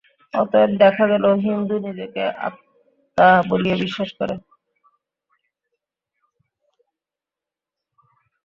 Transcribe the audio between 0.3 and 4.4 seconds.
অতএব দেখা গেল, হিন্দু নিজেকে আত্মা বলিয়া বিশ্বাস করে।